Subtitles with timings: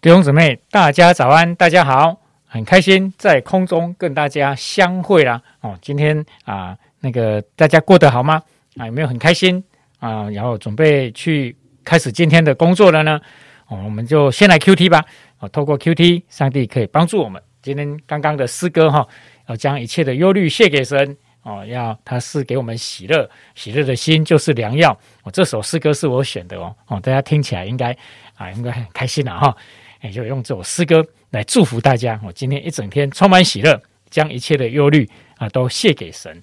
[0.00, 5.40] 弟兄姊妹，大家早安，大家好，很开心在空中跟大家相会啦。
[5.62, 8.42] 哦，今天啊，那个大家过得好吗？
[8.78, 9.62] 啊，有没有很开心
[9.98, 10.30] 啊？
[10.30, 11.54] 然后准备去
[11.84, 13.20] 开始今天的工作了呢？
[13.66, 15.04] 哦，我们就先来 Q T 吧。
[15.38, 17.42] 哦，透过 Q T，上帝可以帮助我们。
[17.60, 19.06] 今天刚刚的诗歌哈，
[19.48, 21.14] 要将一切的忧虑卸给神。
[21.42, 24.98] 哦，要他是给我们喜乐，喜乐的心就是良药。
[25.24, 26.74] 哦，这首诗歌是我选的哦。
[26.86, 27.94] 哦，大家听起来应该
[28.36, 29.54] 啊，应该很开心了哈。
[30.00, 32.18] 也就用这首诗歌来祝福大家。
[32.24, 36.42] 我今天一整天充满喜乐，将一切的忧虑啊都卸给神。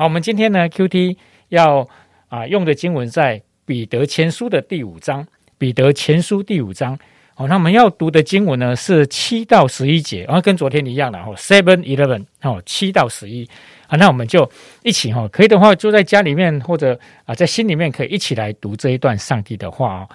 [0.00, 1.18] 好，我们今天呢，Q T
[1.50, 1.86] 要
[2.28, 5.26] 啊用的经文在彼得前书的第五章。
[5.58, 6.98] 彼得前书第五章，
[7.36, 13.46] 哦，那我们要读的经文呢是七到十一节，然后跟昨天一样的哦，seven eleven 哦，七到十一
[13.88, 14.50] 啊，那我们就
[14.82, 20.08] 一起哈，可以的话就在家里面或者啊在心里面可以一起来读这一段上帝的话哦。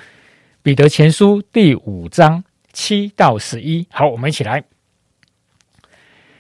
[0.64, 2.44] 彼得前书第五章。
[2.74, 4.64] 七到十一，好，我们一起来。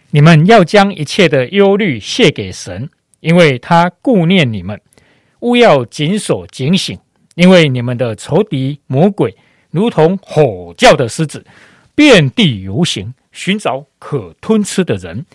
[0.09, 2.89] 你们要将一切的忧虑卸给神，
[3.25, 4.79] 因为他顾念你们。
[5.39, 6.99] 勿要谨守警醒，
[7.33, 9.35] 因为你们的仇敌魔鬼
[9.71, 11.43] 如同吼叫的狮子，
[11.95, 15.25] 遍地游行，寻找可吞吃的人。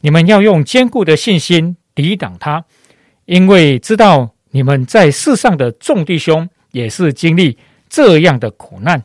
[0.00, 2.64] 你们要用坚固的信心抵挡他，
[3.26, 7.58] 因为知道你们在世上的众弟兄也是经历
[7.90, 9.04] 这样的苦难。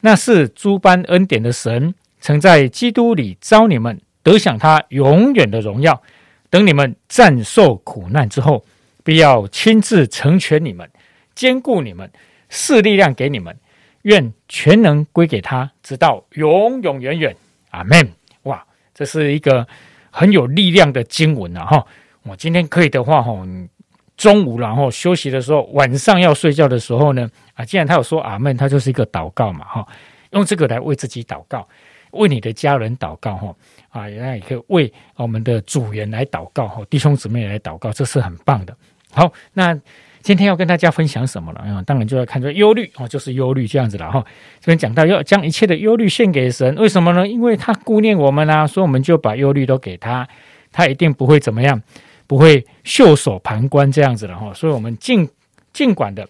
[0.00, 6.02] 那是诸般恩典的神，曾在基督里招你们，得享他永远的荣耀。
[6.50, 8.64] 等你们战受苦难之后，
[9.04, 10.90] 必要亲自成全你们，
[11.34, 12.10] 兼顾你们，
[12.48, 13.56] 赐力量给你们。
[14.02, 17.36] 愿全能归给他，直到永永远远。
[17.70, 18.08] 阿门。
[18.44, 18.64] 哇，
[18.94, 19.66] 这是一个
[20.10, 21.66] 很有力量的经文啊！
[21.66, 21.86] 哈，
[22.22, 23.34] 我今天可以的话，哈。
[24.16, 29.86] 中午然后休息的时候，晚上要睡觉的时候呢，啊，既然他有说阿门，他就是一个祷告嘛，哈，
[30.30, 31.68] 用这个来为自己祷告，
[32.12, 33.54] 为你的家人祷告，哈，
[33.90, 38.76] 啊，那也可以为我们的主人来祷告，哈，弟兄姊妹来祷告，这是很棒的。
[39.10, 39.78] 好，那
[40.20, 41.60] 今天要跟大家分享什么了？
[41.60, 44.24] 啊，当然就要看出忧虑，哦，就是忧虑这样子了，哈。
[44.60, 47.26] 这边讲到要将一切的忧虑献给神，为什么呢？
[47.26, 50.28] 因为他顾念我们啊，所以我们就把忧虑都给他，
[50.72, 51.80] 他一定不会怎么样。
[52.26, 55.26] 不会袖手旁观这样子的哈，所以我们尽
[55.72, 56.28] 尽管的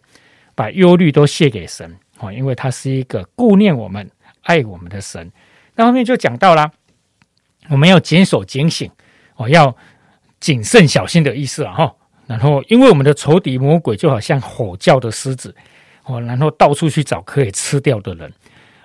[0.54, 4.08] 把忧虑都卸给神哦，因为他是一个顾念我们、
[4.42, 5.28] 爱我们的神。
[5.78, 6.72] 那后面就讲到了，
[7.68, 8.90] 我们要谨守警醒
[9.36, 9.76] 哦，要
[10.40, 11.94] 谨慎小心的意思啊哈。
[12.26, 15.54] 然后，因为我们的仇敌魔鬼就好像吼叫的狮子
[16.02, 18.28] 哦，然后到处去找可以吃掉的人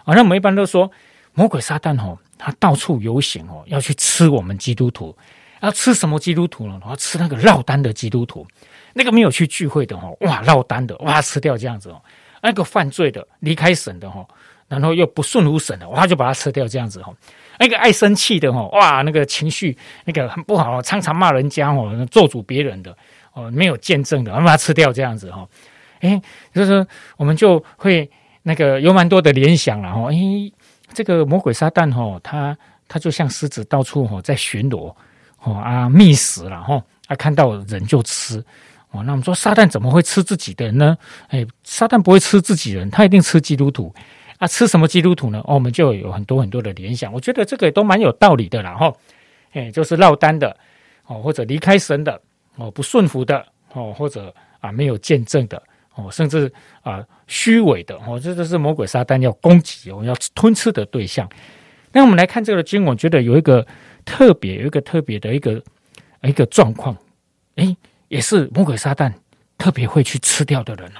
[0.05, 0.13] 啊。
[0.13, 0.91] 那我们一般都说
[1.33, 5.17] 魔鬼撒旦哦，他到处游行哦，要去吃我们基督徒。
[5.61, 6.79] 要吃什么基督徒呢？
[6.83, 8.45] 我要吃那个落单的基督徒，
[8.93, 11.99] 那个没有去聚会的哈，哇，落单的哇，吃掉这样子哦。
[12.43, 14.23] 那个犯罪的离开神的哈，
[14.73, 17.13] 然后又不顺服神的，哇，就把它吃掉这样子哈。
[17.59, 22.95] 那个爱生气的哈，哇，那个情绪那个很不好，常常骂人家哦，做主别人的
[23.33, 25.47] 哦，没有见证的，把它吃掉这样子哈。
[26.01, 26.21] 哎，
[26.53, 26.85] 就是
[27.17, 28.09] 我们就会
[28.41, 30.11] 那个有蛮多的联想了哈。
[30.11, 30.17] 哎，
[30.93, 32.57] 这个魔鬼撒旦哈，他
[32.87, 34.93] 他就像狮子到处哈在巡逻。
[35.45, 38.39] 哦啊，觅食了哈，啊看到人就吃，
[38.91, 40.97] 哦，那我们说撒旦怎么会吃自己的呢？
[41.27, 43.93] 哎，撒旦不会吃自己人，他一定吃基督徒
[44.37, 45.39] 啊，吃什么基督徒呢？
[45.45, 48.93] 哦，我们就有很多很多的联想，我觉得这个也都蛮有道理的啦哈，
[49.51, 50.55] 哎，就是落单的
[51.05, 52.21] 哦，或者离开神的
[52.55, 55.61] 哦，不顺服的哦，或者啊没有见证的
[55.95, 56.51] 哦，甚至
[56.81, 61.29] 啊虚伪的哦，这都是魔鬼撒旦要攻击哦，要吞吃的对象。
[61.91, 63.65] 那我们来看这个经，我觉得有一个。
[64.05, 65.63] 特别有一个特别的一个
[66.23, 66.93] 一个状况，
[67.55, 67.73] 哎，
[68.09, 69.09] 也是魔鬼撒旦
[69.57, 70.99] 特别会去吃掉的人哦，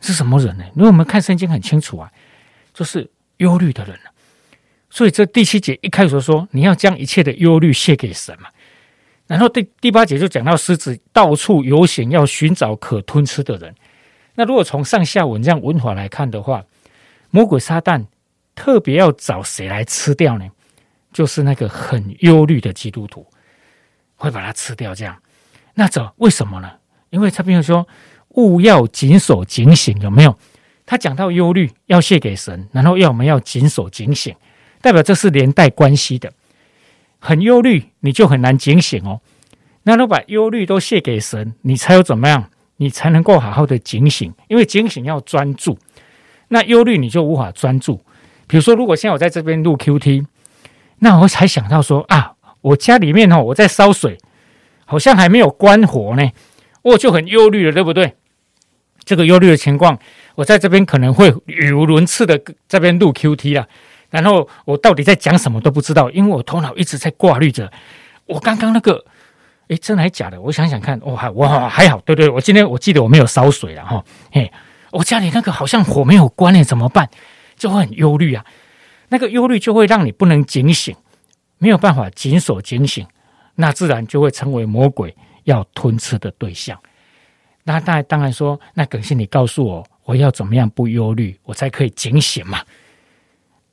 [0.00, 0.64] 是什么人呢？
[0.74, 2.12] 因为我们看圣经很清楚啊，
[2.76, 3.98] 就是忧虑的人
[4.90, 8.50] 所以这第七节一开始说，你要将一切的忧虑卸给神嘛。
[9.26, 13.74] 然后第第八节就讲到狮子到处游行，要寻找可吞吃的人。
[14.34, 16.62] 那如果从上下文这样文法来看的话，
[17.30, 18.04] 魔鬼撒旦
[18.54, 20.46] 特别要找谁来吃掉呢？
[21.12, 23.26] 就是那个很忧虑的基督徒，
[24.16, 24.94] 会把它吃掉。
[24.94, 25.16] 这样，
[25.72, 26.70] 那这为什么呢？
[27.08, 27.88] 因为他比如说，
[28.28, 30.38] 勿要谨守警醒，有没有？
[30.86, 34.34] 他讲到忧虑要卸给神，然后要我们要谨守警醒，
[34.80, 36.32] 代表这是连带关系的。
[37.18, 39.20] 很忧虑，你就很难警醒哦。
[39.82, 42.50] 那都把忧虑都卸给神，你才有怎么样？
[42.76, 45.78] 你才能够好好的警醒，因为警醒要专注。
[46.48, 48.00] 那忧虑你就无法专注。
[48.46, 50.26] 比如说，如果现在我在这边录 Q T，
[50.98, 54.18] 那我才想到说啊，我家里面哦，我在烧水，
[54.84, 56.30] 好像还没有关火呢，
[56.82, 58.14] 我就很忧虑了，对不对？
[59.04, 59.98] 这个忧虑的情况，
[60.36, 63.66] 我在这边可能会语无伦次的这边录 Q T 了，
[64.10, 67.72] 然后我到底在讲什么都不知道，因为我头脑一直在挂虑着
[68.26, 69.04] 我刚刚那个，
[69.68, 70.40] 诶，真的还假的？
[70.40, 74.52] 我想想看，哦，还我还好，对对，我今天我记得我没有烧水了哈，嘿。
[74.92, 77.10] 我家里那个好像火没有关呢，怎么办？
[77.56, 78.46] 就会很忧虑啊。
[79.08, 80.94] 那个忧虑就会让你不能警醒，
[81.58, 83.06] 没有办法紧锁警醒，
[83.56, 86.78] 那自然就会成为魔鬼要吞吃的对象。
[87.64, 92.64] 那当然，当然说，那耿信，你告诉我，我要怎么样不忧虑，我才可以警醒嘛？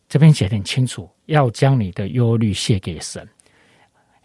[0.09, 3.25] 这边写的很清楚，要将你的忧虑卸给神。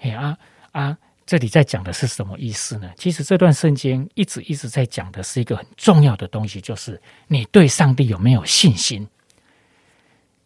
[0.01, 0.37] 哎啊
[0.73, 0.99] 啊！
[1.27, 2.91] 这里在讲的是什么意思呢？
[2.97, 9.07] 其实这段圣经一直一直在讲的是一个很重要的东西，就是你对上帝有没有信心。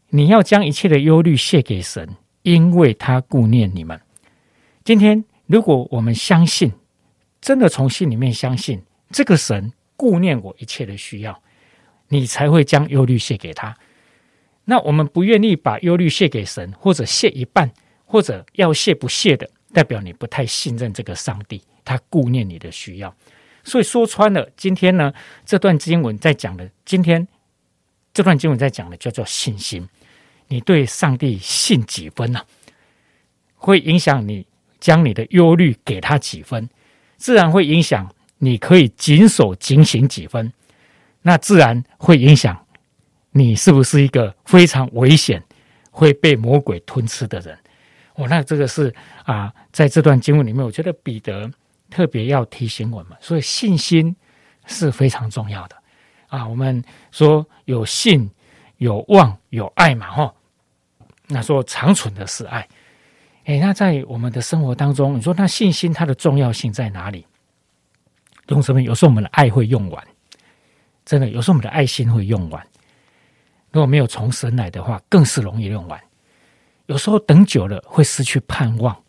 [0.08, 2.08] 你要将一切的忧虑卸给神，
[2.42, 4.00] 因为他顾念你们。
[4.84, 6.72] 今天，如果我们相信，
[7.40, 11.40] 真的从心里面相信这个神顾念我一切的需要，
[12.12, 13.74] 你才会将忧虑卸给他。
[14.66, 17.72] 那我们不愿意把忧虑卸给神，或者卸一半，
[18.04, 19.48] 或者要卸不卸的。
[19.72, 23.16] 代表你不太信任这个上帝，他顾念你的需要，
[23.64, 25.10] 所以说穿了，今天呢
[25.46, 27.26] 这段经文在讲的，今天
[28.12, 29.88] 这段经文在讲的叫做信心。
[30.48, 32.42] 你对上帝信几分呢？
[33.56, 34.46] 会影响你
[34.78, 36.68] 将你的忧虑给他几分，
[37.16, 40.52] 自然会影响你可以谨守警醒几分，
[41.22, 42.66] 那自然会影响
[43.30, 45.42] 你是不是一个非常危险
[45.90, 47.56] 会被魔鬼吞吃的人。
[48.14, 51.50] 哦，那这个是啊，在这段经文里面，我觉得彼得
[51.88, 54.14] 特别要提醒我们，所以信心
[54.66, 55.76] 是非常重要的
[56.28, 56.46] 啊。
[56.46, 58.30] 我们说有信、
[58.76, 60.34] 有望、有爱嘛，哈。
[61.28, 62.68] 那说长存的是爱，
[63.44, 67.26] 哎，那在我们的生活当中，你说那信心它的重要性在哪里？
[68.46, 68.82] 同什么？
[68.82, 70.06] 有时候我们的爱会用完，
[71.04, 72.66] 真的，有时候我们的爱心会用完。
[73.70, 76.00] 如果没有从神来的话，更是容易用完。
[76.86, 79.02] 有时候等久了会失去盼望，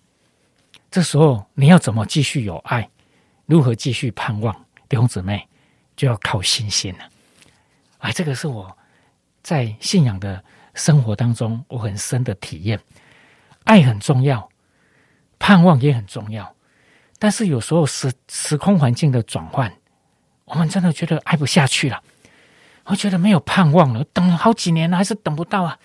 [0.89, 2.89] 这时候你要怎么继续有爱？
[3.45, 4.53] 如何继续盼望？
[4.87, 5.47] 弟兄姊妹
[5.95, 7.09] 就要靠信心了。
[7.97, 8.77] 啊，这个是我
[9.41, 10.43] 在信仰的
[10.73, 12.79] 生活当中我很深的体验。
[13.65, 14.49] 爱很重要，
[15.39, 16.55] 盼望也很重要，
[17.19, 19.73] 但是有时候时时空环境的转换，
[20.45, 22.01] 我们真的觉得爱不下去了，
[22.85, 25.77] 我觉得没有盼望了，等了好几年了还是等不到啊，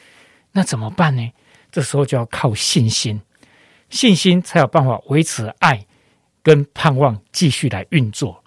[0.53, 1.33] 那怎么办呢？
[1.71, 3.21] 这时候就要靠信心，
[3.91, 5.87] 信心才有办法维持爱
[6.43, 8.43] 跟盼望继续来运作。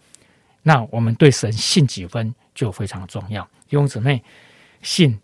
[0.63, 3.43] 那我们对神信几分就非常重要。
[3.67, 4.23] 弟兄姊妹，
[4.81, 5.19] 信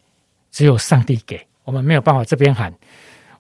[0.51, 2.73] 只有上帝给我们，没有办法这边喊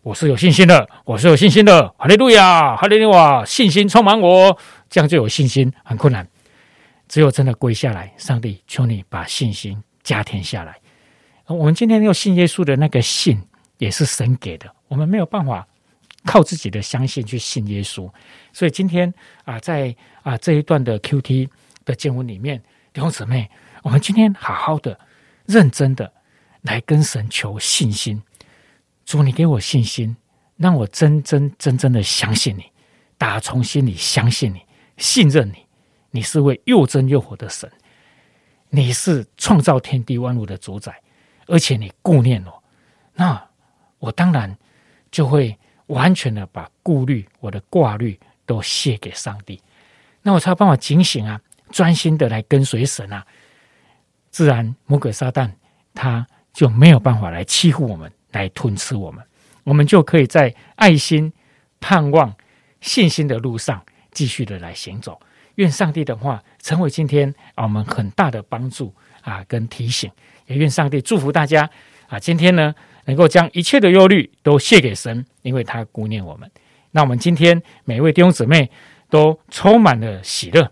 [0.01, 4.57] 我是有信心的，我是有信心的，哈利路亚，哈利路亚，信心充满我，
[4.89, 6.27] 这样就有信心，很困难。
[7.07, 10.79] 只有真的跪下来，上帝求你把信心加添下来。
[11.45, 13.41] 我们今天要信耶稣的那个信。
[13.79, 15.67] 也是神给的，我们没有办法
[16.25, 18.11] 靠自己的相信去信耶稣，
[18.51, 19.13] 所以今天
[19.45, 21.47] 啊，在啊这一段的 Q T
[21.85, 22.59] 的经文里面，
[22.91, 23.51] 弟兄姊妹，
[23.83, 24.99] 我们今天好好的、
[25.45, 26.11] 认真的
[26.63, 28.19] 来跟神求信心。
[29.05, 30.17] 主，你给我信心，
[30.55, 32.63] 让我真真真正的相信你，
[33.15, 34.61] 打从心里相信你，
[34.97, 35.66] 信任你。
[36.11, 37.71] 你是位又真又活的神，
[38.69, 41.01] 你是创造天地万物的主宰，
[41.47, 42.63] 而且你顾念我，
[43.13, 43.47] 那。
[43.99, 44.55] 我当然
[45.09, 49.59] 就会完全的把顾虑、我的挂虑都卸给上帝，
[50.21, 53.25] 那我才有办法警醒啊，专心的来跟随神啊。
[54.29, 55.51] 自然魔鬼撒旦
[55.95, 59.25] 他就没有办法来欺负我们，来吞吃我们，
[59.63, 61.33] 我们就可以在爱心、
[61.79, 62.31] 盼望、
[62.79, 65.19] 信心的路上继续的来行走。
[65.57, 70.09] 愿上帝的话成为今天我们很大的帮助啊跟提醒，
[70.47, 71.69] 也愿上帝祝福大家
[72.07, 72.73] 啊，今天呢。
[73.07, 76.51] 能够将一切的忧虑都卸给神，因为他顾念我们。
[76.91, 78.69] 那我们今天每位弟兄姊妹
[79.09, 80.69] 都充满了喜乐，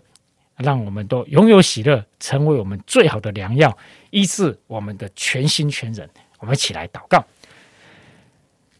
[0.58, 3.74] 让我们都拥有喜乐，成为我们最好的良药，
[4.10, 6.06] 医治我们的全心全人。
[6.38, 7.24] 我们一起来祷告，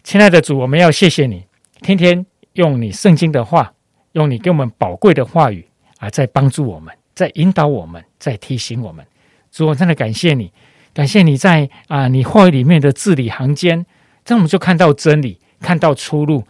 [0.05, 1.47] 亲爱的主，我们要谢谢你，
[1.81, 3.73] 天天用你圣经的话，
[4.13, 5.67] 用你给我们宝贵的话语
[5.99, 9.07] 啊，在帮助我们，在引导我们，在提醒我们。
[9.50, 10.53] 主，我真的感谢你。
[10.93, 13.85] 感谢你在啊，你话语里面的字里行间，
[14.25, 16.43] 这样我们就看到真理，看到出路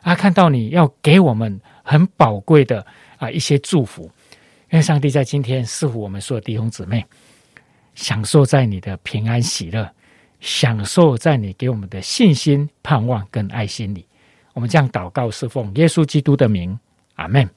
[0.00, 2.84] 啊，看到你要给我们很宝贵的
[3.18, 4.10] 啊一些祝福。
[4.70, 7.06] 愿上帝在今天赐福我们所有弟兄姊妹，
[7.94, 9.88] 享受在你的平安喜乐，
[10.40, 14.04] 享受在你给我们的信心、盼望跟爱心里。
[14.52, 16.76] 我们这样祷告，是奉耶稣基督的名，
[17.14, 17.48] 阿门。